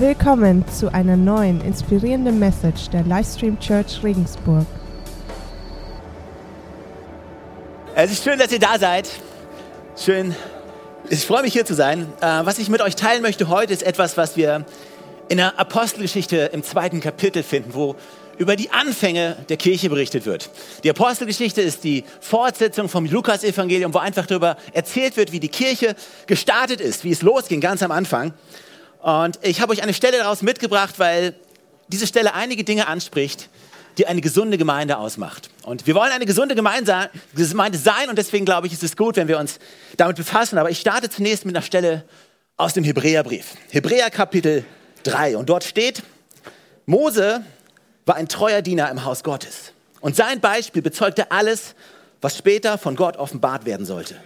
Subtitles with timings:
[0.00, 4.64] Willkommen zu einer neuen inspirierenden Message der Livestream Church Regensburg.
[7.96, 9.10] Es ist schön, dass ihr da seid.
[9.96, 10.36] Schön.
[11.10, 12.06] Ich freue mich hier zu sein.
[12.20, 14.64] Äh, was ich mit euch teilen möchte heute ist etwas, was wir
[15.28, 17.96] in der Apostelgeschichte im zweiten Kapitel finden, wo
[18.36, 20.48] über die Anfänge der Kirche berichtet wird.
[20.84, 25.96] Die Apostelgeschichte ist die Fortsetzung vom Lukas-Evangelium, wo einfach darüber erzählt wird, wie die Kirche
[26.28, 28.32] gestartet ist, wie es losging ganz am Anfang.
[29.00, 31.34] Und ich habe euch eine Stelle daraus mitgebracht, weil
[31.88, 33.48] diese Stelle einige Dinge anspricht,
[33.96, 35.50] die eine gesunde Gemeinde ausmacht.
[35.62, 37.08] Und wir wollen eine gesunde Gemeinde
[37.78, 39.58] sein und deswegen glaube ich, ist es gut, wenn wir uns
[39.96, 40.58] damit befassen.
[40.58, 42.04] Aber ich starte zunächst mit einer Stelle
[42.56, 43.54] aus dem Hebräerbrief.
[43.70, 44.64] Hebräer Kapitel
[45.02, 45.36] 3.
[45.36, 46.02] Und dort steht,
[46.86, 47.42] Mose
[48.06, 49.72] war ein treuer Diener im Haus Gottes.
[50.00, 51.74] Und sein Beispiel bezeugte alles,
[52.20, 54.16] was später von Gott offenbart werden sollte.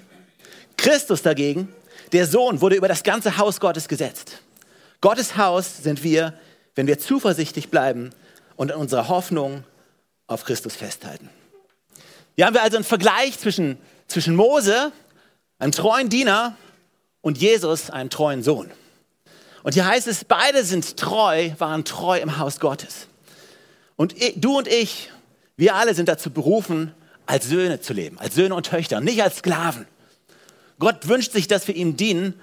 [0.76, 1.68] Christus dagegen,
[2.12, 4.42] der Sohn, wurde über das ganze Haus Gottes gesetzt.
[5.02, 6.32] Gottes Haus sind wir,
[6.74, 8.10] wenn wir zuversichtlich bleiben
[8.56, 9.64] und in unserer Hoffnung
[10.28, 11.28] auf Christus festhalten.
[12.36, 14.92] Hier haben wir also einen Vergleich zwischen, zwischen Mose,
[15.58, 16.56] einem treuen Diener,
[17.20, 18.70] und Jesus, einem treuen Sohn.
[19.62, 23.06] Und hier heißt es, beide sind treu, waren treu im Haus Gottes.
[23.96, 25.10] Und du und ich,
[25.56, 26.92] wir alle sind dazu berufen,
[27.26, 29.86] als Söhne zu leben, als Söhne und Töchter, nicht als Sklaven.
[30.80, 32.40] Gott wünscht sich, dass wir ihm dienen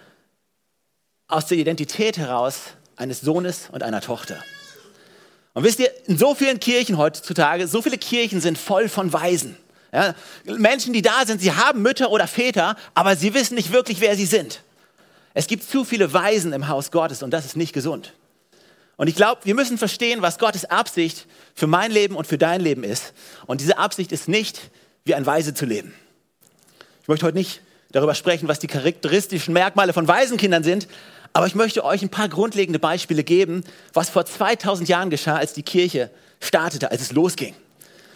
[1.30, 4.44] aus der Identität heraus eines Sohnes und einer Tochter.
[5.53, 9.55] Und wisst ihr, in so vielen Kirchen heutzutage, so viele Kirchen sind voll von Waisen.
[9.94, 10.13] Ja,
[10.44, 14.16] Menschen, die da sind, sie haben Mütter oder Väter, aber sie wissen nicht wirklich, wer
[14.16, 14.61] sie sind.
[15.33, 18.14] Es gibt zu viele Waisen im Haus Gottes und das ist nicht gesund.
[18.97, 22.59] Und ich glaube, wir müssen verstehen, was Gottes Absicht für mein Leben und für dein
[22.59, 23.14] Leben ist.
[23.45, 24.71] Und diese Absicht ist nicht,
[25.05, 25.93] wie ein Weise zu leben.
[27.02, 30.88] Ich möchte heute nicht darüber sprechen, was die charakteristischen Merkmale von Waisenkindern sind,
[31.33, 33.63] aber ich möchte euch ein paar grundlegende Beispiele geben,
[33.94, 37.55] was vor 2000 Jahren geschah, als die Kirche startete, als es losging.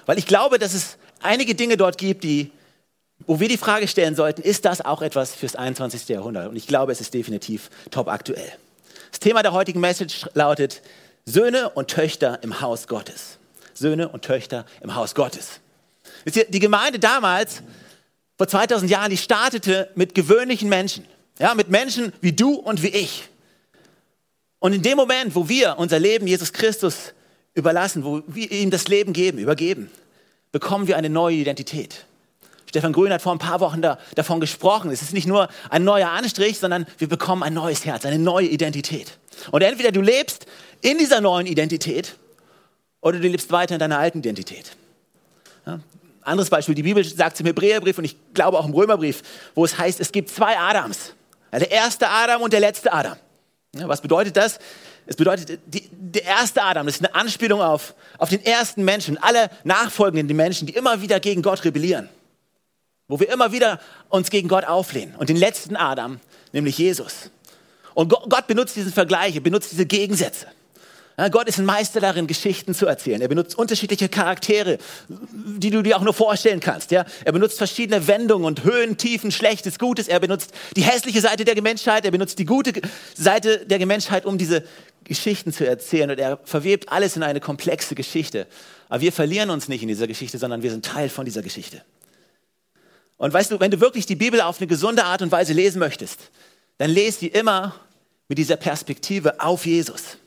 [0.06, 2.52] Weil ich glaube, dass es einige Dinge dort gibt, die,
[3.26, 6.10] wo wir die Frage stellen sollten, ist das auch etwas fürs 21.
[6.10, 6.50] Jahrhundert?
[6.50, 8.52] Und ich glaube, es ist definitiv top aktuell.
[9.12, 10.82] Das Thema der heutigen Message lautet
[11.26, 13.38] Söhne und Töchter im Haus Gottes.
[13.74, 15.60] Söhne und Töchter im Haus Gottes.
[16.26, 17.64] Die Gemeinde damals,
[18.38, 21.06] vor 2000 Jahren, die startete mit gewöhnlichen Menschen.
[21.40, 23.30] Ja, mit Menschen wie du und wie ich.
[24.60, 27.14] Und in dem Moment, wo wir unser Leben Jesus Christus
[27.54, 29.92] überlassen, wo wir ihm das Leben geben, übergeben,
[30.52, 32.06] bekommen wir eine neue Identität.
[32.70, 34.90] Stefan Grün hat vor ein paar Wochen da, davon gesprochen.
[34.90, 38.48] Es ist nicht nur ein neuer Anstrich, sondern wir bekommen ein neues Herz, eine neue
[38.48, 39.18] Identität.
[39.52, 40.46] Und entweder du lebst
[40.82, 42.16] in dieser neuen Identität
[43.02, 44.76] oder du lebst weiter in deiner alten Identität.
[45.68, 45.82] Ja?
[46.22, 49.22] Anderes Beispiel, die Bibel sagt im Hebräerbrief und ich glaube auch im Römerbrief,
[49.56, 51.14] wo es heißt, es gibt zwei Adams.
[51.60, 53.18] Der erste Adam und der letzte Adam.
[53.74, 54.60] Was bedeutet das?
[55.06, 59.18] Es bedeutet, die, der erste Adam, das ist eine Anspielung auf, auf den ersten Menschen,
[59.18, 62.10] alle nachfolgenden Menschen, die immer wieder gegen Gott rebellieren
[63.08, 65.16] wo wir immer wieder uns gegen Gott auflehnen.
[65.16, 66.20] Und den letzten Adam,
[66.52, 67.30] nämlich Jesus.
[67.94, 70.48] Und Gott benutzt diesen Vergleich, er benutzt diese Gegensätze.
[71.32, 73.22] Gott ist ein Meister darin, Geschichten zu erzählen.
[73.22, 76.90] Er benutzt unterschiedliche Charaktere, die du dir auch nur vorstellen kannst.
[76.90, 77.06] Ja?
[77.24, 80.08] Er benutzt verschiedene Wendungen und Höhen, Tiefen, Schlechtes, Gutes.
[80.08, 82.74] Er benutzt die hässliche Seite der Menschheit, er benutzt die gute
[83.14, 84.64] Seite der Menschheit, um diese
[85.04, 86.10] Geschichten zu erzählen.
[86.10, 88.48] Und er verwebt alles in eine komplexe Geschichte.
[88.90, 91.84] Aber wir verlieren uns nicht in dieser Geschichte, sondern wir sind Teil von dieser Geschichte.
[93.18, 95.78] Und weißt du, wenn du wirklich die Bibel auf eine gesunde Art und Weise lesen
[95.78, 96.32] möchtest,
[96.80, 97.76] dann lese sie immer
[98.28, 100.18] mit dieser Perspektive auf Jesus.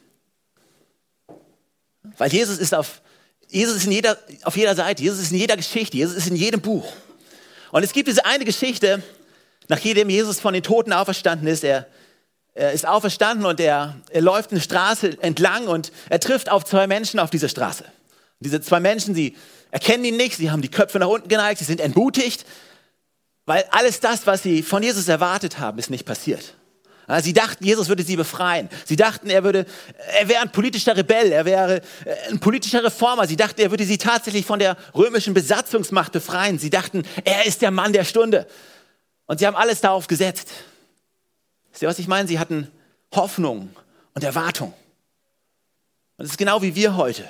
[2.18, 3.02] Weil Jesus ist auf,
[3.48, 6.36] Jesus ist in jeder, auf jeder Seite, Jesus ist in jeder Geschichte, Jesus ist in
[6.36, 6.92] jedem Buch.
[7.72, 9.02] Und es gibt diese eine Geschichte,
[9.68, 11.86] nachdem Jesus von den Toten auferstanden ist, er,
[12.54, 16.86] er ist auferstanden und er, er läuft eine Straße entlang und er trifft auf zwei
[16.86, 17.84] Menschen auf dieser Straße.
[17.84, 19.36] Und diese zwei Menschen, sie
[19.70, 22.46] erkennen ihn nicht, sie haben die Köpfe nach unten geneigt, sie sind entmutigt
[23.46, 26.54] weil alles das, was sie von Jesus erwartet haben, ist nicht passiert.
[27.20, 28.68] Sie dachten, Jesus würde sie befreien.
[28.84, 29.64] Sie dachten, er, würde,
[30.18, 33.28] er wäre ein politischer Rebell, er wäre äh, ein politischer Reformer.
[33.28, 36.58] Sie dachten, er würde sie tatsächlich von der römischen Besatzungsmacht befreien.
[36.58, 38.46] Sie dachten, er ist der Mann der Stunde.
[39.26, 40.50] Und sie haben alles darauf gesetzt.
[41.70, 42.26] Wisst ihr, was ich meine?
[42.26, 42.70] Sie hatten
[43.14, 43.70] Hoffnung
[44.14, 44.74] und Erwartung.
[46.16, 47.24] Und es ist genau wie wir heute.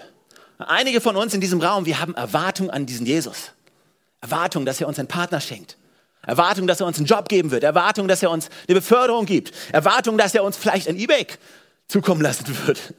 [0.58, 3.52] Einige von uns in diesem Raum, wir haben Erwartung an diesen Jesus.
[4.22, 5.76] Erwartung, dass er uns einen Partner schenkt.
[6.26, 7.62] Erwartung, dass er uns einen Job geben wird.
[7.62, 9.52] Erwartung, dass er uns eine Beförderung gibt.
[9.72, 11.38] Erwartung, dass er uns vielleicht ein E-Bike
[11.88, 12.94] zukommen lassen wird.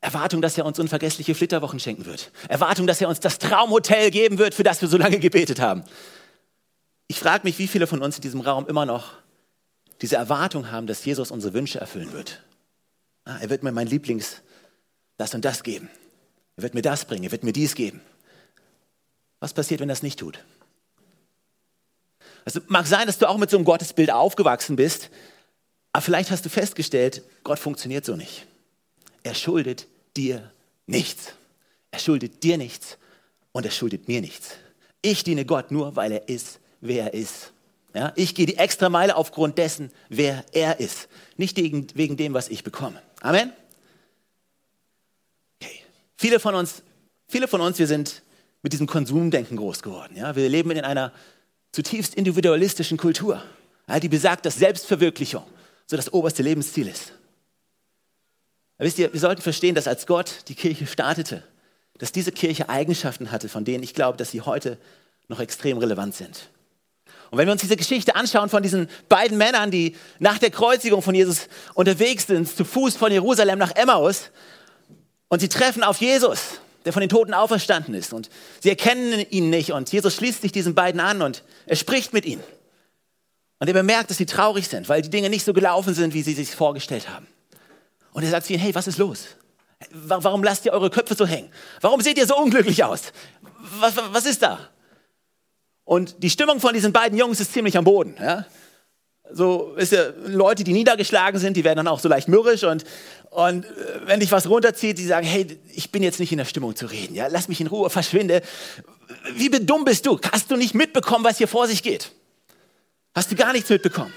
[0.00, 2.30] Erwartung, dass er uns unvergessliche Flitterwochen schenken wird.
[2.48, 5.82] Erwartung, dass er uns das Traumhotel geben wird, für das wir so lange gebetet haben.
[7.08, 9.12] Ich frage mich, wie viele von uns in diesem Raum immer noch
[10.02, 12.42] diese Erwartung haben, dass Jesus unsere Wünsche erfüllen wird.
[13.24, 14.42] Ah, er wird mir mein Lieblings
[15.16, 15.88] das und das geben.
[16.56, 18.00] Er wird mir das bringen, er wird mir dies geben.
[19.40, 20.38] Was passiert, wenn er das nicht tut?
[22.46, 25.10] Also mag sein, dass du auch mit so einem Gottesbild aufgewachsen bist,
[25.92, 28.46] aber vielleicht hast du festgestellt, Gott funktioniert so nicht.
[29.22, 30.52] Er schuldet dir
[30.86, 31.32] nichts.
[31.90, 32.98] Er schuldet dir nichts
[33.52, 34.50] und er schuldet mir nichts.
[35.02, 37.52] Ich diene Gott nur, weil er ist, wer er ist.
[37.94, 41.08] Ja, ich gehe die extra Meile aufgrund dessen, wer er ist,
[41.38, 43.02] nicht wegen, wegen dem, was ich bekomme.
[43.22, 43.52] Amen.
[45.62, 45.80] Okay.
[46.18, 46.82] Viele von uns,
[47.26, 48.22] viele von uns, wir sind
[48.62, 50.14] mit diesem Konsumdenken groß geworden.
[50.14, 50.36] Ja?
[50.36, 51.12] Wir leben in einer
[51.72, 53.42] zutiefst individualistischen Kultur,
[54.02, 55.44] die besagt, dass Selbstverwirklichung
[55.86, 57.12] so das oberste Lebensziel ist.
[58.78, 61.42] Wisst ihr, wir sollten verstehen, dass als Gott die Kirche startete,
[61.98, 64.78] dass diese Kirche Eigenschaften hatte, von denen ich glaube, dass sie heute
[65.28, 66.50] noch extrem relevant sind.
[67.30, 71.02] Und wenn wir uns diese Geschichte anschauen von diesen beiden Männern, die nach der Kreuzigung
[71.02, 74.30] von Jesus unterwegs sind, zu Fuß von Jerusalem nach Emmaus,
[75.28, 78.30] und sie treffen auf Jesus, der von den Toten auferstanden ist, und
[78.60, 82.24] sie erkennen ihn nicht, und Jesus schließt sich diesen beiden an und er spricht mit
[82.24, 82.42] ihnen.
[83.58, 86.22] Und er bemerkt, dass sie traurig sind, weil die Dinge nicht so gelaufen sind, wie
[86.22, 87.26] sie sich vorgestellt haben.
[88.12, 89.26] Und er sagt zu ihnen, hey, was ist los?
[89.90, 91.50] Warum lasst ihr eure Köpfe so hängen?
[91.80, 93.12] Warum seht ihr so unglücklich aus?
[93.80, 94.58] Was, was ist da?
[95.84, 98.16] Und die Stimmung von diesen beiden Jungs ist ziemlich am Boden.
[98.20, 98.46] Ja?
[99.32, 102.84] So ist ja, Leute, die niedergeschlagen sind, die werden dann auch so leicht mürrisch und,
[103.30, 103.68] und äh,
[104.06, 106.86] wenn dich was runterzieht, die sagen, hey, ich bin jetzt nicht in der Stimmung zu
[106.86, 108.42] reden, ja, lass mich in Ruhe, verschwinde.
[109.34, 110.18] Wie dumm bist du?
[110.32, 112.12] Hast du nicht mitbekommen, was hier vor sich geht?
[113.14, 114.12] Hast du gar nichts mitbekommen?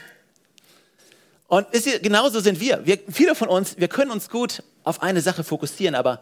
[1.48, 2.86] Und ist ihr, genauso sind wir.
[2.86, 3.00] wir.
[3.10, 6.22] Viele von uns, wir können uns gut auf eine Sache fokussieren, aber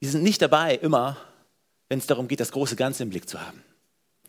[0.00, 1.16] wir sind nicht dabei immer,
[1.88, 3.62] wenn es darum geht, das große Ganze im Blick zu haben.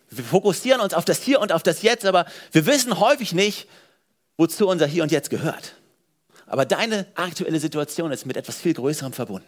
[0.09, 3.67] Wir fokussieren uns auf das Hier und auf das Jetzt, aber wir wissen häufig nicht,
[4.37, 5.73] wozu unser Hier und Jetzt gehört.
[6.45, 9.47] Aber deine aktuelle Situation ist mit etwas viel Größerem verbunden.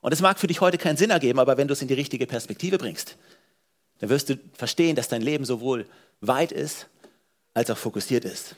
[0.00, 1.94] Und es mag für dich heute keinen Sinn ergeben, aber wenn du es in die
[1.94, 3.16] richtige Perspektive bringst,
[4.00, 5.86] dann wirst du verstehen, dass dein Leben sowohl
[6.20, 6.88] weit ist
[7.54, 8.54] als auch fokussiert ist.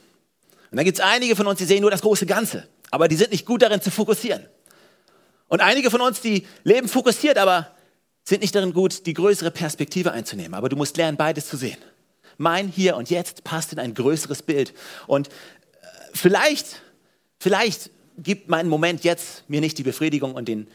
[0.72, 3.14] Und dann gibt es einige von uns, die sehen nur das große Ganze, aber die
[3.14, 4.44] sind nicht gut darin zu fokussieren.
[5.46, 7.75] Und einige von uns, die leben fokussiert, aber
[8.28, 10.55] sind nicht darin gut, die größere Perspektive einzunehmen.
[10.55, 11.78] Aber du musst lernen, beides zu sehen.
[12.38, 14.75] Mein Hier und Jetzt passt in ein größeres Bild.
[15.06, 15.31] Und äh,
[16.12, 16.82] vielleicht,
[17.38, 20.67] vielleicht gibt mein Moment jetzt mir nicht die Befriedigung und den,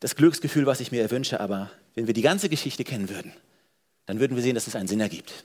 [0.00, 3.32] das Glücksgefühl, was ich mir erwünsche, aber wenn wir die ganze Geschichte kennen würden,
[4.06, 5.44] dann würden wir sehen, dass es einen Sinn ergibt.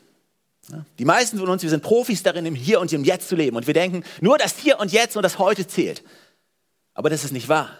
[0.98, 3.58] Die meisten von uns, wir sind Profis darin, im Hier und im Jetzt zu leben.
[3.58, 6.04] Und wir denken, nur das Hier und Jetzt und das Heute zählt.
[6.94, 7.78] Aber das ist nicht wahr.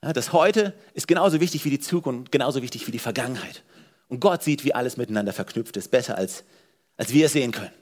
[0.00, 3.62] Das Heute ist genauso wichtig wie die Zukunft, genauso wichtig wie die Vergangenheit.
[4.08, 6.42] Und Gott sieht, wie alles miteinander verknüpft ist, besser als,
[6.96, 7.72] als wir es sehen können.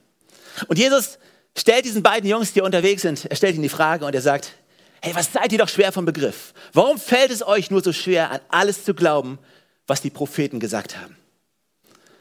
[0.67, 1.19] Und Jesus
[1.57, 4.53] stellt diesen beiden Jungs, die unterwegs sind, er stellt ihnen die Frage und er sagt,
[5.01, 6.55] hey, was seid ihr doch schwer vom Begriff?
[6.73, 9.39] Warum fällt es euch nur so schwer, an alles zu glauben,
[9.87, 11.17] was die Propheten gesagt haben?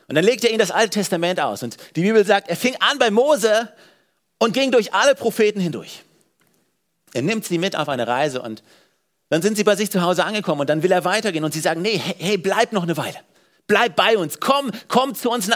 [0.08, 1.64] Und dann legt er ihnen das Alte Testament aus.
[1.64, 3.74] Und die Bibel sagt, er fing an bei Mose
[4.38, 6.04] und ging durch alle Propheten hindurch.
[7.14, 8.64] Er nimmt sie mit auf eine Reise und
[9.30, 11.60] dann sind sie bei sich zu Hause angekommen und dann will er weitergehen und sie
[11.60, 13.18] sagen, nee, hey, bleib noch eine Weile.
[13.68, 14.40] Bleib bei uns.
[14.40, 15.50] Komm, komm zu uns.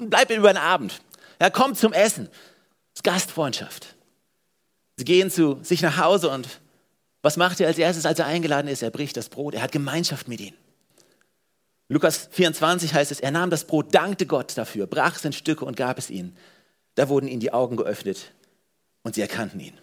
[0.00, 1.00] Bleib über den Abend.
[1.40, 2.26] Ja, komm zum Essen.
[2.26, 3.94] Das ist Gastfreundschaft.
[4.96, 6.48] Sie gehen zu sich nach Hause und
[7.22, 8.82] was macht er als erstes, als er eingeladen ist?
[8.82, 9.54] Er bricht das Brot.
[9.54, 10.56] Er hat Gemeinschaft mit ihnen.
[11.88, 15.64] Lukas 24 heißt es, er nahm das Brot, dankte Gott dafür, brach es in Stücke
[15.64, 16.36] und gab es ihnen.
[16.94, 18.32] Da wurden ihnen die Augen geöffnet
[19.02, 19.78] und sie erkannten ihn.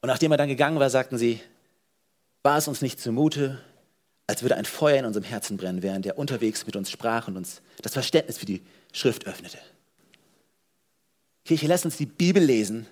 [0.00, 1.40] Und nachdem er dann gegangen war, sagten sie,
[2.42, 3.60] war es uns nicht zumute,
[4.26, 7.36] als würde ein Feuer in unserem Herzen brennen, während er unterwegs mit uns sprach und
[7.36, 9.58] uns das Verständnis für die Schrift öffnete.
[11.44, 12.86] Kirche, lass uns die Bibel lesen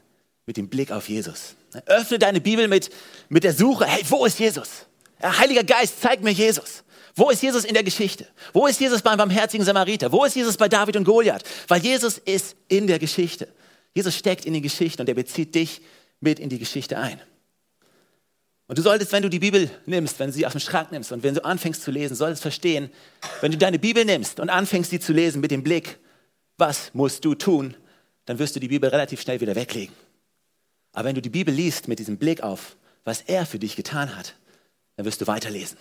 [0.47, 1.55] mit dem Blick auf Jesus.
[1.87, 2.91] Öffne deine Bibel mit,
[3.29, 4.87] mit der Suche, hey, wo ist Jesus?
[5.23, 6.83] Heiliger Geist, zeig mir Jesus.
[7.15, 8.27] Wo ist Jesus in der Geschichte?
[8.53, 10.11] Wo ist Jesus beim barmherzigen Samariter?
[10.11, 11.45] Wo ist Jesus bei David und Goliath?
[11.69, 13.49] Weil Jesus ist in der Geschichte.
[13.95, 15.83] Jesus steckt in den Geschichten und er bezieht dich
[16.21, 17.21] mit in die Geschichte ein.
[18.71, 21.11] Und du solltest, wenn du die Bibel nimmst, wenn du sie aus dem Schrank nimmst
[21.11, 22.89] und wenn du anfängst zu lesen, solltest verstehen,
[23.41, 25.99] wenn du deine Bibel nimmst und anfängst sie zu lesen mit dem Blick,
[26.57, 27.75] was musst du tun,
[28.27, 29.93] dann wirst du die Bibel relativ schnell wieder weglegen.
[30.93, 34.15] Aber wenn du die Bibel liest mit diesem Blick auf, was er für dich getan
[34.15, 34.37] hat,
[34.95, 35.77] dann wirst du weiterlesen.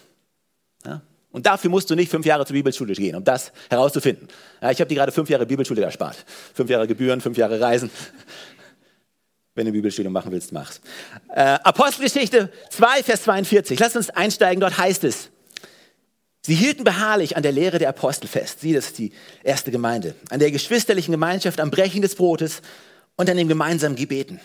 [0.84, 1.03] Ja?
[1.29, 4.29] Und dafür musst du nicht fünf Jahre zur Bibelschule gehen, um das herauszufinden.
[4.63, 6.25] Ja, ich habe dir gerade fünf Jahre Bibelschule erspart.
[6.55, 7.91] Fünf Jahre Gebühren, fünf Jahre Reisen.
[9.60, 10.80] Wenn du Bibelstudium machen willst, mach's.
[11.36, 13.78] Äh, Apostelgeschichte 2, Vers 42.
[13.78, 15.32] Lass uns einsteigen, dort heißt es.
[16.44, 18.62] Sie hielten beharrlich an der Lehre der Apostel fest.
[18.62, 19.12] Sie, das ist die
[19.44, 20.16] erste Gemeinde.
[20.30, 22.62] An der geschwisterlichen Gemeinschaft, am Brechen des Brotes
[23.18, 24.39] und an dem gemeinsamen Gebeten.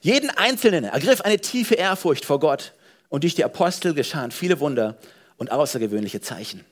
[0.00, 2.72] Jeden Einzelnen ergriff eine tiefe Ehrfurcht vor Gott
[3.10, 4.96] und durch die Apostel geschahen viele Wunder
[5.36, 6.64] und außergewöhnliche Zeichen.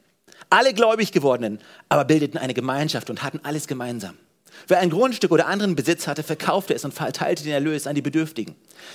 [0.51, 4.19] Alle gläubig gewordenen aber bildeten eine Gemeinschaft und hatten alles gemeinsam.
[4.69, 8.03] Wer ein Grundstück oder anderen Besitz hatte, verkaufte es und verteilte den Erlös an die
[8.03, 8.55] Bedürftigen.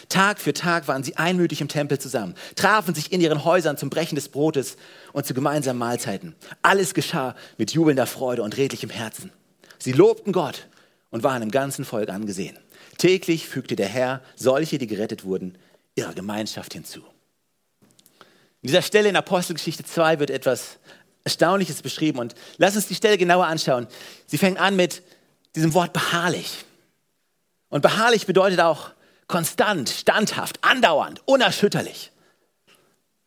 [0.10, 3.90] Tag für Tag waren sie einmütig im Tempel zusammen, trafen sich in ihren Häusern zum
[3.90, 4.78] Brechen des Brotes
[5.14, 6.36] und zu gemeinsamen Mahlzeiten.
[6.62, 9.32] Alles geschah mit jubelnder Freude und redlichem Herzen.
[9.80, 10.68] Sie lobten Gott
[11.10, 12.58] und waren im ganzen Volk angesehen.
[12.98, 15.58] Täglich fügte der Herr solche, die gerettet wurden,
[15.96, 17.02] ihrer Gemeinschaft hinzu.
[18.62, 20.78] In dieser Stelle in Apostelgeschichte 2 wird etwas
[21.24, 23.88] Erstaunliches beschrieben und lass uns die Stelle genauer anschauen.
[24.28, 25.04] Sie fängt an mit
[25.56, 26.66] diesem Wort beharrlich.
[27.70, 28.92] Und beharrlich bedeutet auch
[29.28, 32.12] konstant, standhaft, andauernd, unerschütterlich.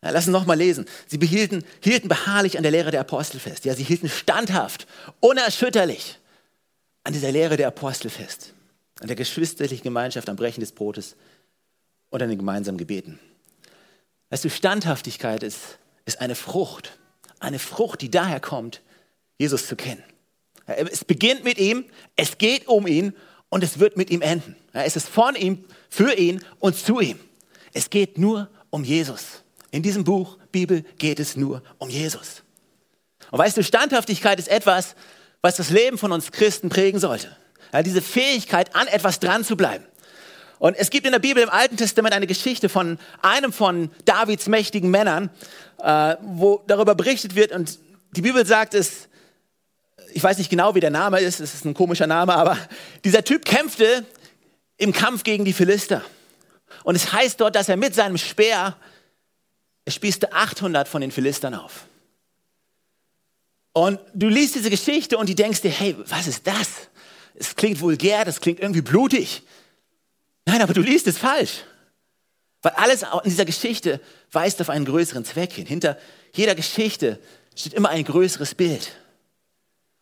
[0.02, 0.86] Ja, lass uns nochmal lesen.
[1.06, 3.64] Sie behielten, hielten beharrlich an der Lehre der Apostel fest.
[3.64, 4.86] Ja, sie hielten standhaft,
[5.20, 6.18] unerschütterlich
[7.04, 8.52] an dieser Lehre der Apostel fest.
[9.00, 11.16] An der geschwisterlichen Gemeinschaft am Brechen des Brotes
[12.10, 13.18] und an den gemeinsamen Gebeten.
[14.28, 16.98] Weißt du, Standhaftigkeit ist, ist eine Frucht.
[17.40, 18.82] Eine Frucht, die daher kommt,
[19.38, 20.02] Jesus zu kennen.
[20.66, 21.85] Es beginnt mit ihm,
[22.16, 23.14] es geht um ihn
[23.49, 24.56] und es wird mit ihm enden.
[24.73, 27.18] Es ist von ihm, für ihn und zu ihm.
[27.73, 29.42] Es geht nur um Jesus.
[29.71, 32.42] In diesem Buch, Bibel, geht es nur um Jesus.
[33.30, 34.94] Und weißt du, Standhaftigkeit ist etwas,
[35.42, 37.37] was das Leben von uns Christen prägen sollte.
[37.73, 39.85] Ja, diese Fähigkeit, an etwas dran zu bleiben.
[40.59, 44.47] Und es gibt in der Bibel im Alten Testament eine Geschichte von einem von Davids
[44.47, 45.30] mächtigen Männern,
[45.83, 47.52] äh, wo darüber berichtet wird.
[47.52, 47.78] Und
[48.12, 49.09] die Bibel sagt es,
[50.14, 52.56] ich weiß nicht genau, wie der Name ist, es ist ein komischer Name, aber
[53.04, 54.06] dieser Typ kämpfte
[54.76, 56.02] im Kampf gegen die Philister.
[56.85, 58.76] Und es heißt dort, dass er mit seinem Speer,
[59.85, 61.87] er spießte 800 von den Philistern auf.
[63.73, 66.68] Und du liest diese Geschichte und du denkst dir, hey, was ist das?
[67.35, 69.42] Es klingt vulgär, das klingt irgendwie blutig.
[70.47, 71.64] Nein, aber du liest es falsch.
[72.62, 75.66] Weil alles in dieser Geschichte weist auf einen größeren Zweck hin.
[75.66, 75.99] Hinter
[76.33, 77.18] jeder Geschichte
[77.56, 78.92] steht immer ein größeres Bild.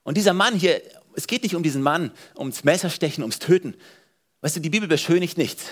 [0.04, 0.82] Und dieser Mann hier,
[1.14, 3.74] es geht nicht um diesen Mann, ums Messerstechen, ums Töten.
[4.40, 5.66] Weißt du, die Bibel beschönigt nichts.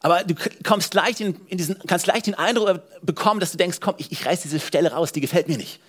[0.00, 0.34] Aber du
[0.64, 4.12] kommst leicht in, in diesen, kannst leicht den Eindruck bekommen, dass du denkst, komm, ich,
[4.12, 5.80] ich reiß diese Stelle raus, die gefällt mir nicht.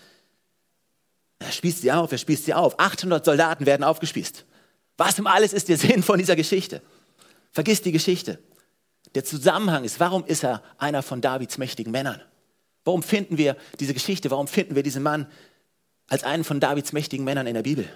[1.39, 2.79] Er spießt sie auf, er spießt sie auf.
[2.79, 4.45] 800 Soldaten werden aufgespießt.
[4.97, 6.81] Was um alles ist der Sinn von dieser Geschichte?
[7.51, 8.39] Vergiss die Geschichte.
[9.15, 12.21] Der Zusammenhang ist, warum ist er einer von Davids mächtigen Männern?
[12.83, 14.31] Warum finden wir diese Geschichte?
[14.31, 15.27] Warum finden wir diesen Mann
[16.07, 17.87] als einen von Davids mächtigen Männern in der Bibel?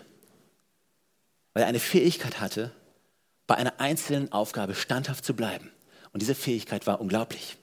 [1.53, 2.71] Weil er eine Fähigkeit hatte,
[3.47, 5.71] bei einer einzelnen Aufgabe standhaft zu bleiben.
[6.13, 7.57] Und diese Fähigkeit war unglaublich.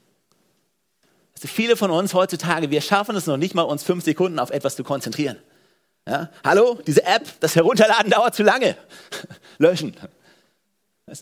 [1.35, 4.51] Also viele von uns heutzutage, wir schaffen es noch nicht mal, uns fünf Sekunden auf
[4.51, 5.37] etwas zu konzentrieren.
[6.09, 6.31] Ja?
[6.43, 8.77] Hallo, diese App, das Herunterladen dauert zu lange.
[9.59, 9.97] Löschen.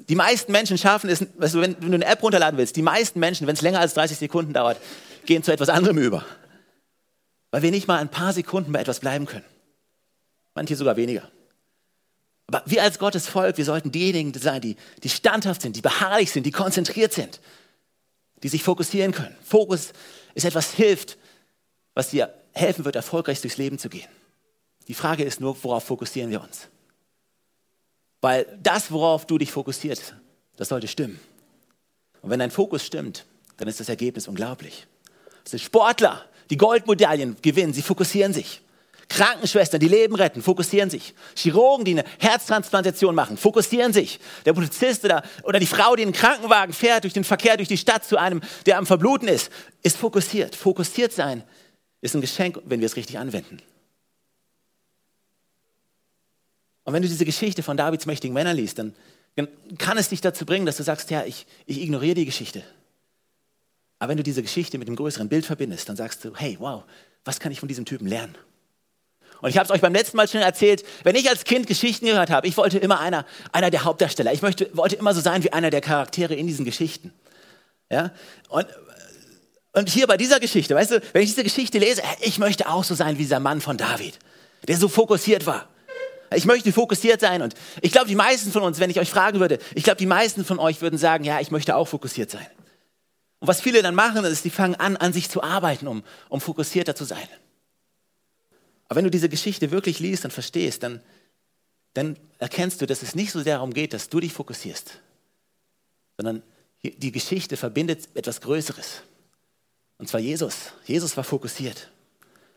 [0.09, 3.21] Die meisten Menschen schaffen es, du, wenn, wenn du eine App runterladen willst, die meisten
[3.21, 4.79] Menschen, wenn es länger als 30 Sekunden dauert,
[5.27, 6.25] gehen zu etwas anderem über.
[7.55, 9.45] Weil wir nicht mal ein paar Sekunden bei etwas bleiben können.
[10.57, 11.31] Manche sogar weniger.
[12.49, 16.33] Aber wir als Gottes Volk, wir sollten diejenigen sein, die, die standhaft sind, die beharrlich
[16.33, 17.41] sind, die konzentriert sind,
[18.43, 19.37] die sich fokussieren können.
[19.45, 19.93] Fokus
[20.35, 21.17] ist etwas hilft,
[21.95, 24.09] was dir helfen wird, erfolgreich durchs Leben zu gehen.
[24.89, 26.67] Die Frage ist nur, worauf fokussieren wir uns?
[28.21, 30.17] Weil das, worauf du dich fokussierst,
[30.57, 31.21] das sollte stimmen.
[32.21, 33.27] Und wenn dein Fokus stimmt,
[33.59, 34.89] dann ist das Ergebnis unglaublich.
[35.45, 38.61] Es sind Sportler, die Goldmedaillen gewinnen, sie fokussieren sich.
[39.09, 41.15] Krankenschwestern, die Leben retten, fokussieren sich.
[41.35, 44.21] Chirurgen, die eine Herztransplantation machen, fokussieren sich.
[44.47, 47.77] Der Polizist oder, oder die Frau, die einen Krankenwagen fährt durch den Verkehr durch die
[47.77, 49.51] Stadt zu einem, der am Verbluten ist,
[49.83, 50.55] ist fokussiert.
[50.55, 51.43] Fokussiert sein
[52.03, 53.59] ist ein Geschenk, wenn wir es richtig anwenden.
[56.85, 58.95] Und wenn du diese Geschichte von Davids mächtigen Männern liest, dann
[59.79, 62.63] kann es dich dazu bringen, dass du sagst, ja, ich, ich ignoriere die Geschichte.
[64.05, 66.83] Aber wenn du diese Geschichte mit dem größeren Bild verbindest, dann sagst du, hey, wow,
[67.25, 68.35] was kann ich von diesem Typen lernen?
[69.41, 72.05] Und ich habe es euch beim letzten Mal schon erzählt, wenn ich als Kind Geschichten
[72.05, 74.31] gehört habe, ich wollte immer einer, einer der Hauptdarsteller.
[74.35, 77.15] Ich möchte, wollte immer so sein wie einer der Charaktere in diesen Geschichten.
[77.91, 78.13] Ja?
[78.51, 78.67] Und,
[79.73, 82.85] und hier bei dieser Geschichte, weißt du, wenn ich diese Geschichte lese, ich möchte auch
[82.85, 84.19] so sein wie dieser Mann von David,
[84.69, 85.67] der so fokussiert war.
[86.35, 89.41] Ich möchte fokussiert sein und ich glaube, die meisten von uns, wenn ich euch fragen
[89.41, 92.47] würde, ich glaube, die meisten von euch würden sagen, ja, ich möchte auch fokussiert sein.
[93.45, 96.41] Und was viele dann machen, ist, die fangen an, an sich zu arbeiten, um, um
[96.41, 97.29] fokussierter zu sein.
[98.89, 101.03] Aber wenn du diese Geschichte wirklich liest und verstehst, dann,
[101.93, 104.99] dann erkennst du, dass es nicht so darum geht, dass du dich fokussierst,
[106.17, 106.43] sondern
[106.83, 109.03] die Geschichte verbindet etwas Größeres.
[109.99, 110.73] Und zwar Jesus.
[110.87, 111.91] Jesus war fokussiert.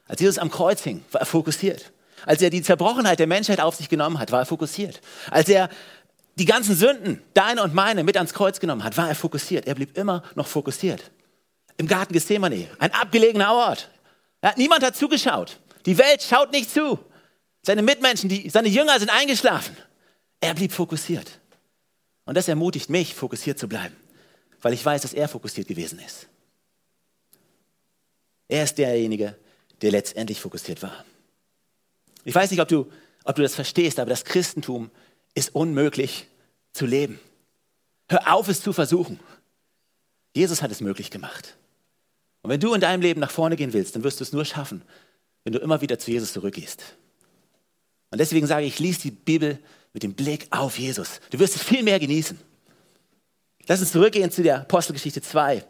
[0.06, 1.92] Als Jesus am Kreuz hing, war er fokussiert.
[2.26, 5.02] Als er die Zerbrochenheit der Menschheit auf sich genommen hat, war er fokussiert.
[5.32, 5.70] Als er
[6.38, 9.66] die ganzen Sünden, deine und meine, mit ans Kreuz genommen hat, war er fokussiert.
[9.66, 11.12] Er blieb immer noch fokussiert.
[11.78, 13.90] Im Garten Gethsemane, ein abgelegener Ort.
[14.44, 15.60] Ja, niemand hat zugeschaut.
[15.86, 17.00] Die Welt schaut nicht zu.
[17.64, 19.76] Seine Mitmenschen, die, seine Jünger sind eingeschlafen.
[20.40, 21.40] Er blieb fokussiert.
[22.26, 23.96] Und das ermutigt mich, fokussiert zu bleiben,
[24.62, 26.28] weil ich weiß, dass er fokussiert gewesen ist.
[28.48, 29.36] Er ist derjenige,
[29.82, 31.04] der letztendlich fokussiert war.
[32.26, 32.92] Ich weiß nicht, ob du,
[33.24, 34.92] ob du das verstehst, aber das Christentum
[35.38, 36.28] ist unmöglich
[36.74, 37.20] zu leben.
[38.10, 39.20] Hör auf, es zu versuchen.
[40.34, 41.56] Jesus hat es möglich gemacht.
[42.42, 44.46] Und wenn du in deinem Leben nach vorne gehen willst, dann wirst du es nur
[44.46, 44.82] schaffen,
[45.44, 46.84] wenn du immer wieder zu Jesus zurückgehst.
[48.10, 49.60] Und deswegen sage ich, lies die Bibel
[49.94, 51.20] mit dem Blick auf Jesus.
[51.30, 52.40] Du wirst es viel mehr genießen.
[53.68, 55.64] Lass uns zurückgehen zu der Apostelgeschichte 2.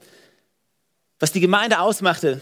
[1.19, 2.39] Was die Gemeinde ausmachte,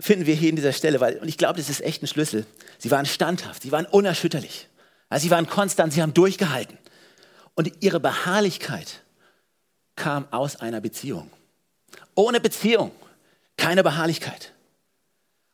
[0.00, 2.44] finden wir hier in dieser Stelle, weil, und ich glaube, das ist echt ein Schlüssel.
[2.78, 4.68] Sie waren standhaft, sie waren unerschütterlich.
[5.08, 6.78] Also sie waren konstant, sie haben durchgehalten.
[7.54, 9.02] Und ihre Beharrlichkeit
[9.96, 11.30] kam aus einer Beziehung.
[12.14, 12.92] Ohne Beziehung
[13.56, 14.52] keine Beharrlichkeit.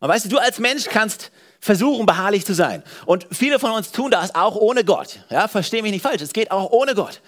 [0.00, 1.30] Und weißt du, du als Mensch kannst
[1.61, 2.82] versuchen, beharrlich zu sein.
[3.06, 5.20] Und viele von uns tun das auch ohne Gott.
[5.30, 7.23] Ja, versteh mich nicht falsch, es geht auch ohne Gott.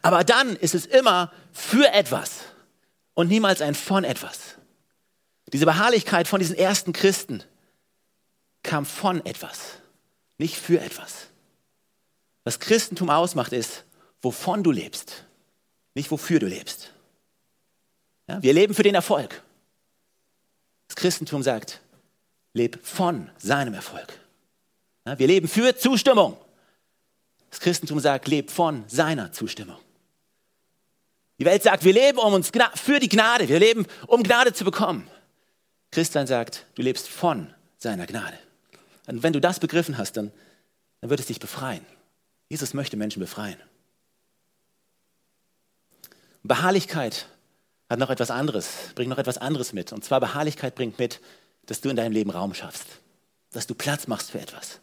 [0.00, 2.40] Aber dann ist es immer für etwas
[3.12, 4.56] und niemals ein von etwas.
[5.52, 7.44] Diese Beharrlichkeit von diesen ersten Christen
[8.62, 9.58] kam von etwas,
[10.38, 11.26] nicht für etwas.
[12.44, 13.84] Was Christentum ausmacht, ist,
[14.20, 15.24] wovon du lebst,
[15.94, 16.92] nicht wofür du lebst.
[18.28, 19.42] Ja, wir leben für den Erfolg.
[20.88, 21.80] Das Christentum sagt,
[22.52, 24.18] leb von seinem Erfolg.
[25.06, 26.36] Ja, wir leben für Zustimmung.
[27.50, 29.78] Das Christentum sagt, leb von seiner Zustimmung.
[31.38, 34.64] Die Welt sagt, wir leben um uns für die Gnade, wir leben, um Gnade zu
[34.64, 35.08] bekommen.
[35.90, 38.38] Christian sagt, du lebst von seiner Gnade.
[39.06, 40.32] Und wenn du das begriffen hast, dann,
[41.00, 41.84] dann wird es dich befreien.
[42.52, 43.56] Jesus möchte Menschen befreien.
[46.42, 47.26] Beharrlichkeit
[47.88, 49.90] hat noch etwas anderes, bringt noch etwas anderes mit.
[49.90, 51.22] Und zwar Beharrlichkeit bringt mit,
[51.64, 52.84] dass du in deinem Leben Raum schaffst,
[53.52, 54.80] dass du Platz machst für etwas,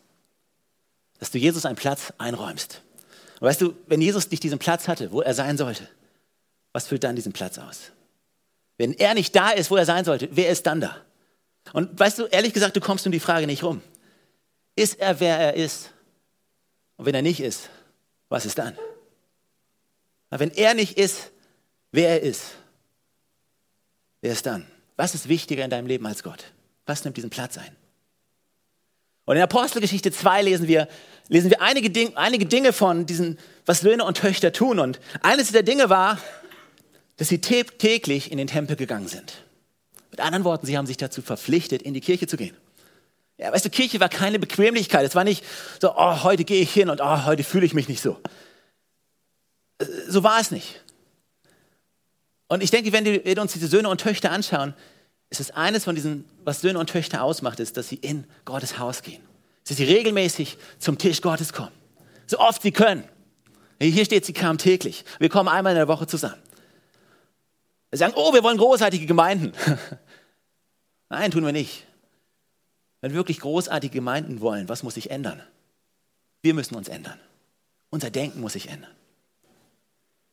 [1.20, 2.82] dass du Jesus einen Platz einräumst.
[3.40, 5.88] Und weißt du, wenn Jesus nicht diesen Platz hatte, wo er sein sollte,
[6.74, 7.92] was füllt dann diesen Platz aus?
[8.80, 10.98] Wenn er nicht da ist, wo er sein sollte, wer ist dann da?
[11.74, 13.84] Und weißt du, ehrlich gesagt, du kommst um die Frage nicht rum.
[14.76, 15.92] Ist er, wer er ist?
[17.00, 17.70] Und wenn er nicht ist,
[18.28, 18.78] was ist dann?
[20.30, 21.32] Aber wenn er nicht ist,
[21.94, 22.42] wer er ist,
[24.20, 24.68] wer ist dann?
[24.98, 26.52] Was ist wichtiger in deinem Leben als Gott?
[26.86, 27.74] Was nimmt diesen Platz ein?
[29.24, 30.90] Und in Apostelgeschichte 2 lesen wir,
[31.30, 34.78] lesen wir einige, Ding, einige Dinge von diesen, was Söhne und Töchter tun.
[34.78, 36.20] Und eines dieser Dinge war,
[37.16, 39.36] dass sie täglich in den Tempel gegangen sind.
[40.12, 42.58] Mit anderen Worten, sie haben sich dazu verpflichtet, in die Kirche zu gehen.
[43.40, 45.06] Ja, weißt du, Kirche war keine Bequemlichkeit.
[45.06, 45.46] Es war nicht
[45.82, 48.20] so, oh, heute gehe ich hin und oh, heute fühle ich mich nicht so.
[49.80, 50.84] Äh, so war es nicht.
[52.50, 54.74] Und ich denke, wenn wir uns diese Söhne und Töchter anschauen,
[55.30, 58.78] ist es eines von diesen, was Söhne und Töchter ausmacht, ist, dass sie in Gottes
[58.78, 59.22] Haus gehen.
[59.68, 61.72] Dass sie regelmäßig zum Tisch Gottes kommen.
[62.28, 63.04] So oft sie können.
[63.80, 65.06] Hier steht, sie kamen täglich.
[65.20, 66.42] Wir kommen einmal in der Woche zusammen.
[67.90, 69.54] Wir sagen, oh, wir wollen großartige Gemeinden.
[71.10, 71.86] Nein, tun wir nicht.
[73.02, 75.42] Wenn wir wirklich großartige Gemeinden wollen, was muss sich ändern?
[76.42, 77.20] Wir müssen uns ändern.
[77.90, 78.92] Unser Denken muss sich ändern.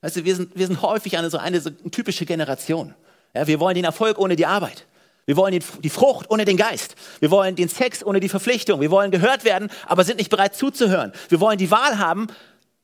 [0.01, 2.95] Weißt du, wir sind, wir sind häufig eine so eine so typische Generation.
[3.35, 4.87] Ja, wir wollen den Erfolg ohne die Arbeit.
[5.27, 6.95] Wir wollen die Frucht ohne den Geist.
[7.19, 8.81] Wir wollen den Sex ohne die Verpflichtung.
[8.81, 11.13] Wir wollen gehört werden, aber sind nicht bereit zuzuhören.
[11.29, 12.29] Wir wollen die Wahl haben,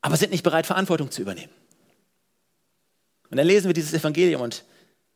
[0.01, 1.53] aber sind nicht bereit, Verantwortung zu übernehmen.
[3.31, 4.65] Und dann lesen wir dieses Evangelium und,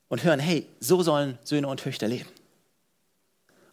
[0.09, 2.29] und hören, hey, so sollen Söhne und Töchter leben.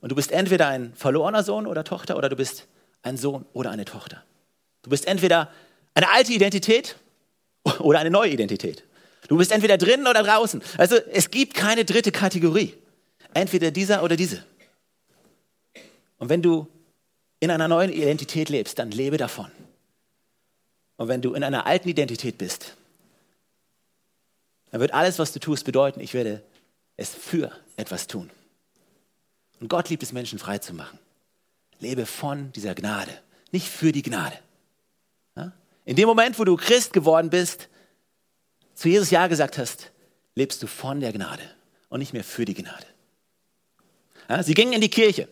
[0.03, 2.67] Und du bist entweder ein verlorener Sohn oder Tochter oder du bist
[3.03, 4.21] ein Sohn oder eine Tochter.
[4.81, 5.49] Du bist entweder
[5.93, 6.97] eine alte Identität
[7.79, 8.83] oder eine neue Identität.
[9.29, 10.61] Du bist entweder drinnen oder draußen.
[10.77, 12.73] Also es gibt keine dritte Kategorie.
[13.33, 14.43] Entweder dieser oder diese.
[16.17, 16.67] Und wenn du
[17.39, 19.49] in einer neuen Identität lebst, dann lebe davon.
[20.97, 22.75] Und wenn du in einer alten Identität bist,
[24.69, 26.43] dann wird alles, was du tust, bedeuten, ich werde
[26.97, 28.29] es für etwas tun.
[29.63, 30.99] Und Gott liebt es, Menschen frei zu machen.
[31.79, 33.17] Lebe von dieser Gnade,
[33.53, 34.37] nicht für die Gnade.
[35.85, 37.69] In dem Moment, wo du Christ geworden bist,
[38.73, 39.91] zu Jesus Ja gesagt hast,
[40.35, 41.43] lebst du von der Gnade
[41.87, 42.85] und nicht mehr für die Gnade.
[44.43, 45.29] sie gingen in die Kirche.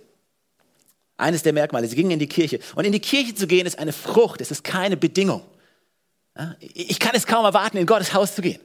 [1.17, 2.62] Eines der Merkmale, sie gingen in die Kirche.
[2.76, 5.46] Und in die Kirche zu gehen ist eine Frucht, es ist keine Bedingung.
[6.62, 8.62] ich kann es kaum erwarten, in Gottes Haus zu gehen.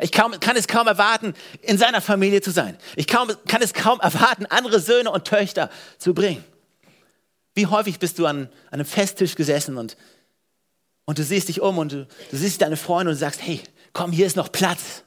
[0.00, 2.76] Ich kaum, kann es kaum erwarten, in seiner Familie zu sein.
[2.96, 6.44] Ich kaum, kann es kaum erwarten, andere Söhne und Töchter zu bringen.
[7.54, 9.96] Wie häufig bist du an, an einem Festtisch gesessen und,
[11.04, 13.60] und du siehst dich um und du, du siehst deine Freunde und sagst, hey,
[13.92, 15.02] komm, hier ist noch Platz.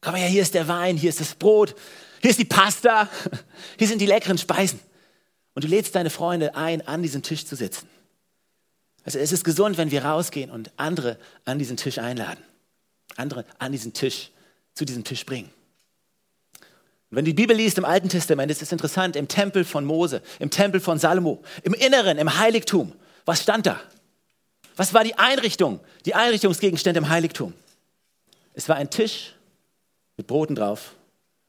[0.00, 1.74] Komm her, hier ist der Wein, hier ist das Brot,
[2.22, 3.08] hier ist die Pasta,
[3.78, 4.80] hier sind die leckeren Speisen.
[5.54, 7.88] Und du lädst deine Freunde ein, an diesen Tisch zu sitzen.
[9.04, 12.42] Also es ist gesund, wenn wir rausgehen und andere an diesen Tisch einladen.
[13.18, 14.30] Andere an diesen Tisch,
[14.74, 15.50] zu diesem Tisch bringen.
[17.10, 19.84] Und wenn du die Bibel liest im Alten Testament, ist es interessant, im Tempel von
[19.84, 22.92] Mose, im Tempel von Salomo, im Inneren, im Heiligtum,
[23.24, 23.80] was stand da?
[24.76, 27.54] Was war die Einrichtung, die Einrichtungsgegenstände im Heiligtum?
[28.54, 29.34] Es war ein Tisch
[30.16, 30.94] mit Broten drauf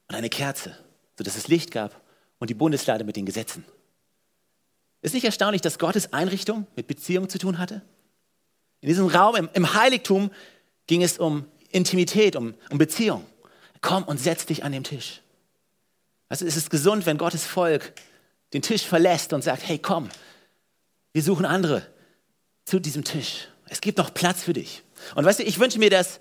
[0.08, 0.78] und eine Kerze,
[1.18, 2.00] sodass es Licht gab
[2.40, 3.66] und die Bundeslade mit den Gesetzen.
[5.02, 7.82] Ist nicht erstaunlich, dass Gottes Einrichtung mit Beziehung zu tun hatte?
[8.82, 10.32] In diesem Raum, im, im Heiligtum,
[10.86, 11.46] ging es um
[11.78, 13.26] Intimität, um, um Beziehung.
[13.82, 15.22] Komm und setz dich an den Tisch.
[16.30, 17.94] Also es ist gesund, wenn Gottes Volk
[18.54, 20.10] den Tisch verlässt und sagt, hey komm,
[21.14, 21.86] wir suchen andere
[22.66, 23.48] zu diesem Tisch.
[23.70, 24.84] Es gibt noch Platz für dich.
[25.16, 26.20] Und weißt du, ich wünsche mir, dass,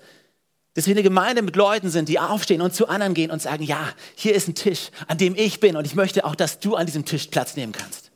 [0.73, 3.63] dass wir eine Gemeinde mit Leuten sind, die aufstehen und zu anderen gehen und sagen,
[3.63, 6.75] ja, hier ist ein Tisch, an dem ich bin und ich möchte auch, dass du
[6.75, 8.11] an diesem Tisch Platz nehmen kannst.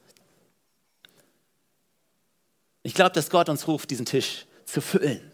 [2.83, 5.30] Ich glaube, dass Gott uns ruft, diesen Tisch zu füllen.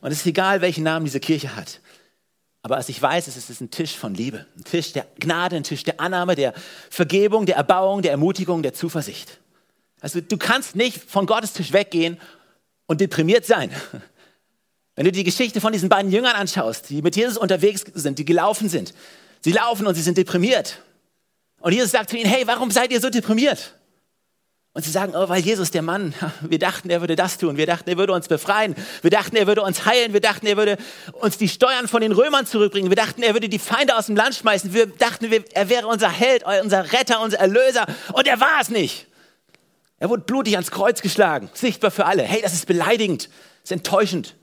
[0.00, 1.80] Und es ist egal, welchen Namen diese Kirche hat.
[2.62, 5.62] Aber was ich weiß, es ist ein Tisch von Liebe, ein Tisch der Gnade, ein
[5.62, 6.52] Tisch der Annahme, der
[6.90, 9.38] Vergebung, der Erbauung, der Ermutigung, der Zuversicht.
[10.00, 12.18] Also du kannst nicht von Gottes Tisch weggehen
[12.86, 13.70] und deprimiert sein.
[14.96, 18.24] Wenn du die Geschichte von diesen beiden Jüngern anschaust, die mit Jesus unterwegs sind, die
[18.24, 18.94] gelaufen sind,
[19.42, 20.82] sie laufen und sie sind deprimiert.
[21.60, 23.74] Und Jesus sagt zu ihnen, hey, warum seid ihr so deprimiert?
[24.76, 26.12] Und sie sagen, oh, weil Jesus, der Mann,
[26.42, 27.56] wir dachten, er würde das tun.
[27.56, 28.74] Wir dachten, er würde uns befreien.
[29.00, 30.12] Wir dachten, er würde uns heilen.
[30.12, 30.76] Wir dachten, er würde
[31.12, 32.90] uns die Steuern von den Römern zurückbringen.
[32.90, 34.74] Wir dachten, er würde die Feinde aus dem Land schmeißen.
[34.74, 37.86] Wir dachten, er wäre unser Held, unser Retter, unser Erlöser.
[38.12, 39.06] Und er war es nicht.
[39.98, 41.48] Er wurde blutig ans Kreuz geschlagen.
[41.54, 42.24] Sichtbar für alle.
[42.24, 43.30] Hey, das ist beleidigend.
[43.62, 44.34] Das ist enttäuschend.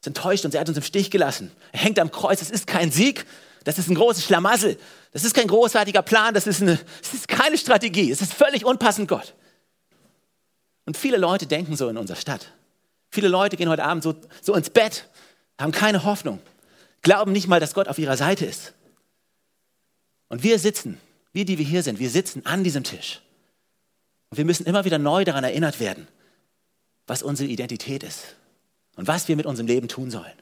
[0.00, 1.50] Das ist enttäuscht und er hat uns im Stich gelassen.
[1.72, 2.38] Er hängt am Kreuz.
[2.38, 3.26] Das ist kein Sieg.
[3.64, 4.78] Das ist ein großes Schlamassel.
[5.12, 6.34] Das ist kein großartiger Plan.
[6.34, 8.10] Das ist, eine, das ist keine Strategie.
[8.10, 9.34] Es ist völlig unpassend Gott.
[10.84, 12.52] Und viele Leute denken so in unserer Stadt.
[13.10, 15.08] Viele Leute gehen heute Abend so, so ins Bett,
[15.58, 16.40] haben keine Hoffnung,
[17.02, 18.74] glauben nicht mal, dass Gott auf ihrer Seite ist.
[20.28, 21.00] Und wir sitzen,
[21.32, 23.20] wir, die wir hier sind, wir sitzen an diesem Tisch.
[24.30, 26.06] Und wir müssen immer wieder neu daran erinnert werden,
[27.06, 28.36] was unsere Identität ist
[28.96, 30.32] und was wir mit unserem Leben tun sollen.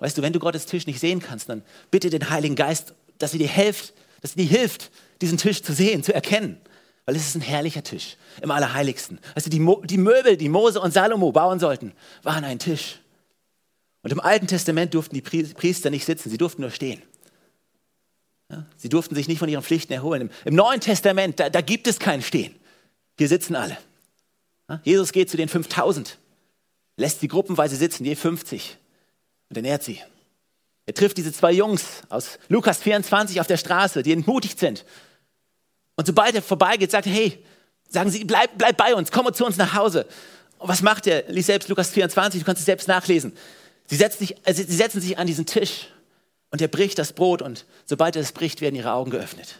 [0.00, 3.32] Weißt du, wenn du Gottes Tisch nicht sehen kannst, dann bitte den Heiligen Geist, dass
[3.32, 6.60] er dir hilft, dass er dir hilft, diesen Tisch zu sehen, zu erkennen.
[7.04, 9.18] Weil es ist ein herrlicher Tisch im Allerheiligsten.
[9.34, 13.00] Du, die, Mo die Möbel, die Mose und Salomo bauen sollten, waren ein Tisch.
[14.02, 17.02] Und im Alten Testament durften die Priester nicht sitzen, sie durften nur stehen.
[18.50, 20.22] Ja, sie durften sich nicht von ihren Pflichten erholen.
[20.22, 22.54] Im, im Neuen Testament, da, da, gibt es kein Stehen.
[23.18, 23.76] Hier sitzen alle.
[24.68, 26.18] Ja, Jesus geht zu den 5000,
[26.96, 28.78] lässt sie gruppenweise sitzen, je 50
[29.48, 30.00] und ernährt sie.
[30.86, 34.84] Er trifft diese zwei Jungs aus Lukas 24 auf der Straße, die entmutigt sind.
[35.96, 37.44] Und sobald er vorbeigeht, sagt er, hey,
[37.88, 40.06] sagen Sie, bleib, bleib bei uns, komm zu uns nach Hause.
[40.58, 41.24] Und was macht er?
[41.28, 43.32] Lies selbst Lukas 24, du kannst es selbst nachlesen.
[43.86, 45.88] Sie setzen, sich, also sie setzen sich an diesen Tisch
[46.50, 49.56] und er bricht das Brot und sobald er es bricht, werden ihre Augen geöffnet.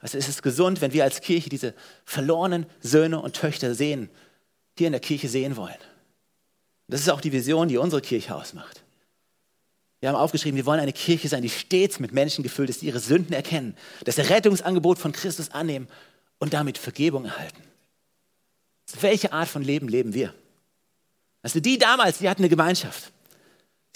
[0.00, 1.74] Also ist es gesund, wenn wir als Kirche diese
[2.04, 4.10] verlorenen Söhne und Töchter sehen,
[4.76, 5.76] hier in der Kirche sehen wollen.
[6.92, 8.82] Das ist auch die Vision, die unsere Kirche ausmacht.
[10.00, 12.86] Wir haben aufgeschrieben, wir wollen eine Kirche sein, die stets mit Menschen gefüllt ist, die
[12.86, 15.88] ihre Sünden erkennen, das Rettungsangebot von Christus annehmen
[16.38, 17.62] und damit Vergebung erhalten.
[19.00, 20.34] Welche Art von Leben leben wir?
[21.40, 23.10] Also die damals, die hatten eine Gemeinschaft.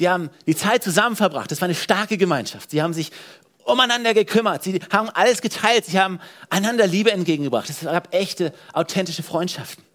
[0.01, 1.51] Die haben die Zeit zusammen verbracht.
[1.51, 2.71] Das war eine starke Gemeinschaft.
[2.71, 3.13] Sie haben sich
[3.65, 4.63] umeinander gekümmert.
[4.63, 5.85] Sie haben alles geteilt.
[5.85, 7.69] Sie haben einander Liebe entgegengebracht.
[7.69, 9.86] Es gab echte, authentische Freundschaften.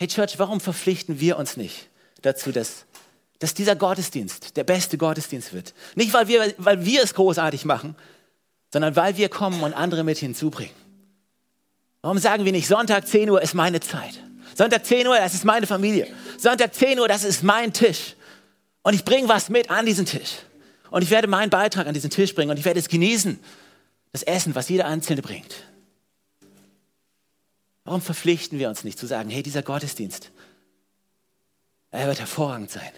[0.00, 1.88] Hey Church, warum verpflichten wir uns nicht
[2.22, 2.86] dazu, dass
[3.40, 5.74] dass dieser Gottesdienst der beste Gottesdienst wird.
[5.96, 7.96] Nicht, weil wir, weil wir es großartig machen,
[8.72, 10.74] sondern weil wir kommen und andere mit hinzubringen.
[12.02, 14.22] Warum sagen wir nicht, Sonntag 10 Uhr ist meine Zeit?
[14.54, 16.06] Sonntag 10 Uhr, das ist meine Familie.
[16.38, 18.14] Sonntag 10 Uhr, das ist mein Tisch.
[18.82, 20.36] Und ich bringe was mit an diesen Tisch.
[20.90, 23.38] Und ich werde meinen Beitrag an diesen Tisch bringen und ich werde es genießen,
[24.12, 25.64] das Essen, was jeder Einzelne bringt.
[27.84, 30.30] Warum verpflichten wir uns nicht zu sagen, hey, dieser Gottesdienst,
[31.90, 32.92] er wird hervorragend sein.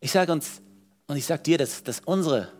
[0.00, 0.60] Ich sage uns
[1.06, 2.52] und ich sage dir, dass, dass unsere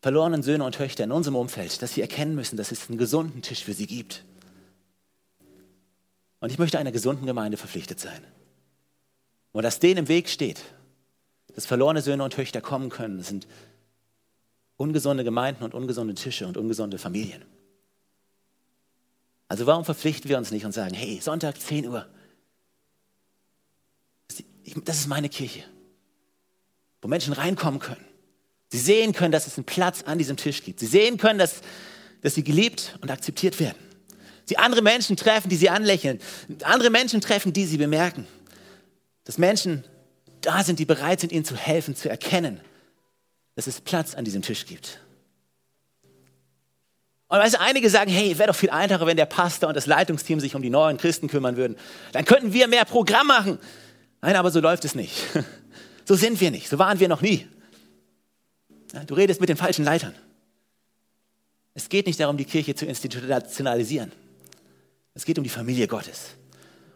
[0.00, 3.42] verlorenen Söhne und Töchter in unserem Umfeld, dass sie erkennen müssen, dass es einen gesunden
[3.42, 4.24] Tisch für sie gibt.
[6.38, 8.24] Und ich möchte einer gesunden Gemeinde verpflichtet sein.
[9.52, 10.62] Und dass denen im Weg steht,
[11.54, 13.48] dass verlorene Söhne und Töchter kommen können, sind
[14.76, 17.44] ungesunde Gemeinden und ungesunde Tische und ungesunde Familien.
[19.48, 22.06] Also warum verpflichten wir uns nicht und sagen, hey, Sonntag 10 Uhr,
[24.84, 25.62] das ist meine Kirche,
[27.00, 28.04] wo Menschen reinkommen können.
[28.68, 30.80] Sie sehen können, dass es einen Platz an diesem Tisch gibt.
[30.80, 31.60] Sie sehen können, dass,
[32.22, 33.78] dass sie geliebt und akzeptiert werden.
[34.44, 36.20] Sie andere Menschen treffen, die sie anlächeln.
[36.62, 38.26] Andere Menschen treffen, die sie bemerken.
[39.24, 39.84] Dass Menschen
[40.40, 42.60] da sind, die bereit sind, ihnen zu helfen, zu erkennen,
[43.56, 45.00] dass es Platz an diesem Tisch gibt.
[47.28, 49.86] Und weißt du, einige sagen, hey, wäre doch viel einfacher, wenn der Pastor und das
[49.86, 51.76] Leitungsteam sich um die neuen Christen kümmern würden.
[52.12, 53.58] Dann könnten wir mehr Programm machen.
[54.20, 55.12] Nein, aber so läuft es nicht.
[56.08, 56.68] So sind wir nicht.
[56.68, 57.48] So waren wir noch nie.
[59.08, 60.14] Du redest mit den falschen Leitern.
[61.74, 64.12] Es geht nicht darum, die Kirche zu institutionalisieren.
[65.14, 66.36] Es geht um die Familie Gottes.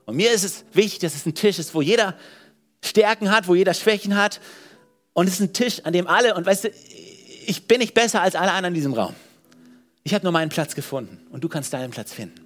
[0.07, 2.17] Und mir ist es wichtig, dass es ein Tisch ist, wo jeder
[2.85, 4.41] Stärken hat, wo jeder Schwächen hat.
[5.13, 6.71] Und es ist ein Tisch, an dem alle, und weißt du,
[7.47, 9.15] ich bin nicht besser als alle anderen in diesem Raum.
[10.05, 12.41] Ich habe nur meinen Platz gefunden und du kannst deinen Platz finden.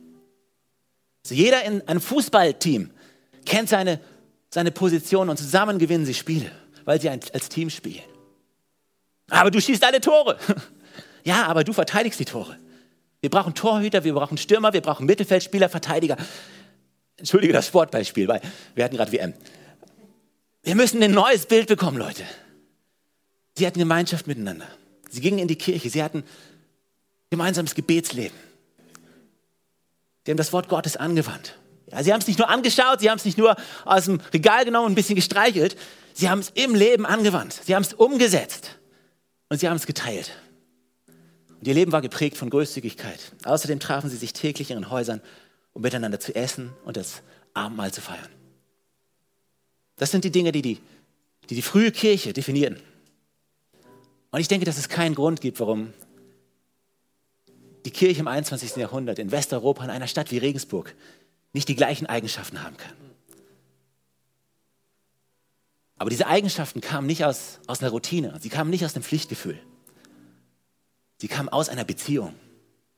[1.25, 2.91] Also jeder in einem Fußballteam
[3.47, 4.01] kennt seine,
[4.51, 6.51] seine Position und zusammen gewinnen sie Spiele,
[6.85, 8.03] weil sie als Team spielen.
[9.31, 10.39] Aber du schießt alle Tore.
[11.27, 12.59] Ja, aber du verteidigst die Tore.
[13.23, 16.19] Wir brauchen Torhüter, wir brauchen Stürmer, wir brauchen Mittelfeldspieler, Verteidiger.
[17.17, 18.43] Entschuldige das Sportbeispiel, weil
[18.75, 19.33] wir hatten gerade WM.
[20.63, 22.25] Wir müssen ein neues Bild bekommen, Leute.
[23.57, 24.67] Sie hatten Gemeinschaft miteinander.
[25.11, 25.91] Sie gingen in die Kirche.
[25.91, 26.25] Sie hatten
[27.31, 28.37] gemeinsames Gebetsleben.
[30.25, 31.59] Sie haben das Wort Gottes angewandt.
[31.91, 34.65] Ja, sie haben es nicht nur angeschaut, sie haben es nicht nur aus dem Regal
[34.65, 35.77] genommen und ein bisschen gestreichelt.
[36.15, 37.61] Sie haben es im Leben angewandt.
[37.65, 38.79] Sie haben es umgesetzt.
[39.49, 40.31] Und sie haben es geteilt.
[41.59, 43.33] Und ihr Leben war geprägt von Großzügigkeit.
[43.45, 45.21] Außerdem trafen sie sich täglich in ihren Häusern,
[45.73, 48.29] um miteinander zu essen und das Abendmahl zu feiern.
[49.97, 50.81] Das sind die Dinge, die die,
[51.51, 52.81] die, die frühe Kirche definierten.
[54.35, 55.93] Und ich denke, dass es keinen Grund gibt, warum
[57.85, 58.75] die Kirche im 21.
[58.75, 60.93] Jahrhundert in Westeuropa, in einer Stadt wie Regensburg,
[61.53, 62.97] nicht die gleichen Eigenschaften haben kann.
[65.99, 69.57] Aber diese Eigenschaften kamen nicht aus, aus einer Routine, sie kamen nicht aus einem Pflichtgefühl.
[71.19, 72.35] Sie kamen aus einer Beziehung.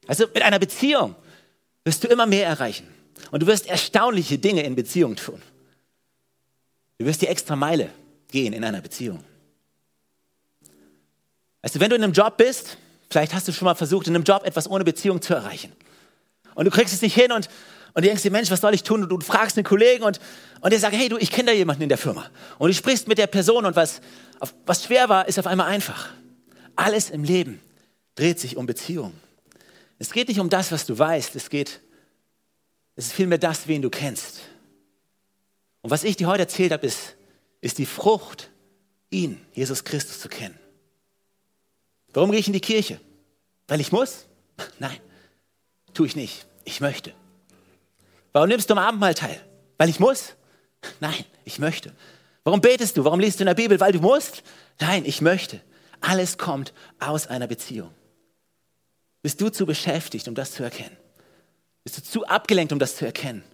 [0.07, 1.17] Also mit einer Beziehung
[1.85, 2.89] wirst du immer mehr erreichen.
[3.31, 5.43] Und du wirst erstaunliche Dinge in Beziehung tun.
[6.97, 7.91] Du wirst die extra Meile
[8.29, 9.23] gehen in einer Beziehung.
[11.67, 12.77] Weißt du, wenn du in einem Job bist,
[13.11, 15.73] vielleicht hast du schon mal versucht, in einem Job etwas ohne Beziehung zu erreichen.
[16.55, 17.49] Und du kriegst es nicht hin und,
[17.93, 19.03] und du denkst dir, Mensch, was soll ich tun?
[19.03, 20.21] Und du fragst einen Kollegen und,
[20.61, 22.31] und der sagt, hey, du, ich kenne da jemanden in der Firma.
[22.59, 24.01] Und du sprichst mit der Person und was,
[24.65, 26.11] was schwer war, ist auf einmal einfach.
[26.77, 27.61] Alles im Leben
[28.15, 29.13] dreht sich um Beziehung.
[29.99, 31.81] Es geht nicht um das, was du weißt, es geht,
[32.95, 34.39] es ist vielmehr das, wen du kennst.
[35.83, 37.17] Und was ich dir heute erzählt habe, ist,
[37.61, 38.51] ist die Frucht,
[39.11, 40.57] ihn, Jesus Christus, zu kennen.
[42.17, 42.99] Warum gehe ich in die Kirche?
[43.69, 44.25] Weil ich muss?
[44.79, 44.99] Nein,
[45.93, 46.47] tue ich nicht.
[46.65, 47.13] Ich möchte.
[48.33, 49.39] Warum nimmst du am Abendmahl teil?
[49.77, 50.33] Weil ich muss?
[51.01, 51.93] Nein, ich möchte.
[52.43, 53.05] Warum betest du?
[53.05, 53.79] Warum liest du in der Bibel?
[53.81, 54.43] Weil du musst?
[54.81, 55.61] Nein, ich möchte.
[56.01, 57.93] Alles kommt aus einer Beziehung.
[59.21, 60.97] Bist du zu beschäftigt, um das zu erkennen?
[61.85, 63.45] Bist du zu abgelenkt, um das zu erkennen?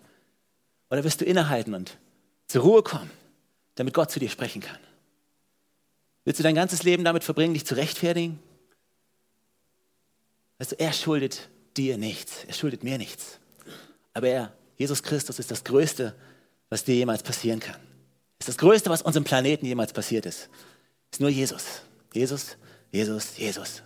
[0.89, 1.99] Oder wirst du innehalten und
[2.47, 3.11] zur Ruhe kommen,
[3.75, 4.79] damit Gott zu dir sprechen kann?
[6.25, 8.39] Willst du dein ganzes Leben damit verbringen, dich zu rechtfertigen?
[10.63, 12.45] Weißt du, er schuldet dir nichts.
[12.45, 13.41] Er schuldet mir nichts.
[14.15, 16.15] Aber er, Jesus Christus, ist das Größte,
[16.69, 17.81] was dir jemals passieren kann.
[18.39, 20.49] Ist das Größte, was unserem Planeten jemals passiert ist.
[21.11, 21.83] Ist nur Jesus.
[22.15, 22.57] Jesus,
[22.93, 23.83] Jesus, Jesus.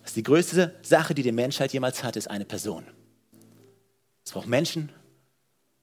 [0.00, 2.84] Das ist die größte Sache, die die Menschheit jemals hat, ist eine Person.
[4.24, 4.90] Es braucht Menschen,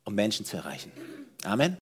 [0.04, 0.92] um Menschen zu erreichen.
[1.46, 1.74] Amen.